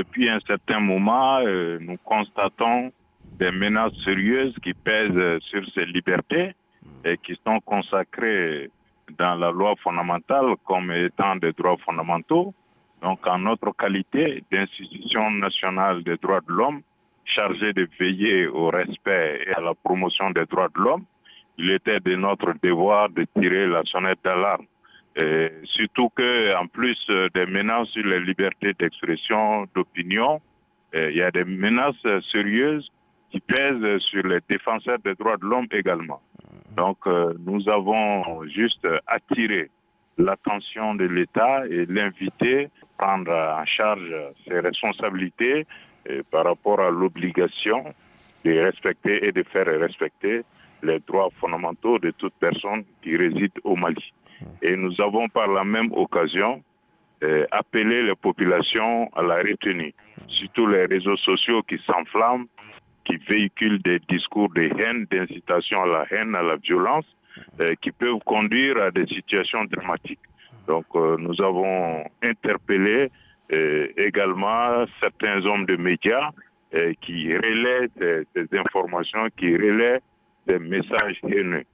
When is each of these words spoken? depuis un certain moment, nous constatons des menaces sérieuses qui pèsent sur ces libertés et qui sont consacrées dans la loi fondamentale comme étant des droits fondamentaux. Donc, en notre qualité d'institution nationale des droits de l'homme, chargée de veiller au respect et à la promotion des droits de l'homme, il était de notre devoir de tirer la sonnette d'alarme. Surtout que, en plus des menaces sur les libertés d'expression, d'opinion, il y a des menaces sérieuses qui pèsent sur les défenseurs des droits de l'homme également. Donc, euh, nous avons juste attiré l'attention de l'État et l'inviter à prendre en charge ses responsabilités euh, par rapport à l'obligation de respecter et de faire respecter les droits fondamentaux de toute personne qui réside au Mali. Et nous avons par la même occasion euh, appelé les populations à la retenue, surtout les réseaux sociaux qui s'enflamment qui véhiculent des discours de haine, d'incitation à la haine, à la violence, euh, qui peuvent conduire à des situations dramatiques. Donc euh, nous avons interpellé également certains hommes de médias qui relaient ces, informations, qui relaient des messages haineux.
depuis 0.00 0.30
un 0.30 0.40
certain 0.46 0.80
moment, 0.80 1.40
nous 1.86 1.98
constatons 2.04 2.90
des 3.38 3.50
menaces 3.50 3.98
sérieuses 4.02 4.56
qui 4.62 4.72
pèsent 4.72 5.38
sur 5.50 5.62
ces 5.74 5.84
libertés 5.84 6.54
et 7.04 7.18
qui 7.18 7.38
sont 7.46 7.60
consacrées 7.60 8.70
dans 9.18 9.34
la 9.34 9.50
loi 9.50 9.74
fondamentale 9.84 10.54
comme 10.64 10.90
étant 10.92 11.36
des 11.36 11.52
droits 11.52 11.76
fondamentaux. 11.84 12.54
Donc, 13.02 13.26
en 13.26 13.38
notre 13.38 13.72
qualité 13.76 14.42
d'institution 14.50 15.30
nationale 15.32 16.02
des 16.02 16.16
droits 16.16 16.40
de 16.48 16.52
l'homme, 16.52 16.80
chargée 17.24 17.72
de 17.74 17.86
veiller 17.98 18.46
au 18.46 18.68
respect 18.68 19.42
et 19.46 19.52
à 19.52 19.60
la 19.60 19.74
promotion 19.74 20.30
des 20.30 20.46
droits 20.46 20.70
de 20.74 20.80
l'homme, 20.80 21.04
il 21.58 21.70
était 21.72 22.00
de 22.00 22.14
notre 22.16 22.54
devoir 22.62 23.10
de 23.10 23.26
tirer 23.38 23.66
la 23.66 23.82
sonnette 23.84 24.20
d'alarme. 24.24 24.66
Surtout 25.64 26.08
que, 26.10 26.56
en 26.56 26.66
plus 26.66 26.98
des 27.34 27.46
menaces 27.46 27.88
sur 27.88 28.04
les 28.04 28.20
libertés 28.20 28.72
d'expression, 28.78 29.66
d'opinion, 29.74 30.40
il 30.94 31.16
y 31.16 31.22
a 31.22 31.30
des 31.30 31.44
menaces 31.44 32.06
sérieuses 32.30 32.90
qui 33.30 33.40
pèsent 33.40 33.98
sur 33.98 34.26
les 34.26 34.40
défenseurs 34.48 34.98
des 35.04 35.14
droits 35.14 35.36
de 35.36 35.44
l'homme 35.44 35.66
également. 35.70 36.20
Donc, 36.76 36.98
euh, 37.06 37.34
nous 37.44 37.68
avons 37.68 38.44
juste 38.48 38.86
attiré 39.06 39.70
l'attention 40.18 40.94
de 40.94 41.04
l'État 41.04 41.66
et 41.66 41.86
l'inviter 41.86 42.68
à 42.98 43.04
prendre 43.04 43.32
en 43.32 43.64
charge 43.64 44.14
ses 44.46 44.60
responsabilités 44.60 45.66
euh, 46.08 46.22
par 46.30 46.44
rapport 46.44 46.80
à 46.80 46.90
l'obligation 46.90 47.84
de 48.44 48.58
respecter 48.58 49.26
et 49.26 49.32
de 49.32 49.42
faire 49.42 49.66
respecter 49.66 50.42
les 50.82 50.98
droits 51.00 51.28
fondamentaux 51.40 51.98
de 51.98 52.10
toute 52.12 52.34
personne 52.40 52.84
qui 53.02 53.16
réside 53.16 53.52
au 53.64 53.76
Mali. 53.76 54.12
Et 54.62 54.76
nous 54.76 55.00
avons 55.00 55.28
par 55.28 55.48
la 55.48 55.64
même 55.64 55.90
occasion 55.92 56.62
euh, 57.22 57.44
appelé 57.50 58.02
les 58.02 58.14
populations 58.14 59.10
à 59.14 59.22
la 59.22 59.36
retenue, 59.36 59.92
surtout 60.26 60.66
les 60.66 60.86
réseaux 60.86 61.18
sociaux 61.18 61.62
qui 61.62 61.78
s'enflamment 61.86 62.46
qui 63.04 63.16
véhiculent 63.16 63.82
des 63.82 63.98
discours 64.08 64.48
de 64.50 64.62
haine, 64.62 65.06
d'incitation 65.10 65.82
à 65.82 65.86
la 65.86 66.06
haine, 66.10 66.34
à 66.34 66.42
la 66.42 66.56
violence, 66.56 67.04
euh, 67.62 67.74
qui 67.80 67.90
peuvent 67.92 68.20
conduire 68.24 68.76
à 68.78 68.90
des 68.90 69.06
situations 69.06 69.64
dramatiques. 69.64 70.20
Donc 70.66 70.84
euh, 70.94 71.16
nous 71.18 71.40
avons 71.42 72.04
interpellé 72.22 73.10
également 73.96 74.84
certains 75.00 75.44
hommes 75.44 75.66
de 75.66 75.74
médias 75.74 76.30
qui 77.00 77.36
relaient 77.36 77.88
ces, 77.98 78.46
informations, 78.56 79.26
qui 79.36 79.56
relaient 79.56 80.00
des 80.46 80.60
messages 80.60 81.18
haineux. 81.24 81.64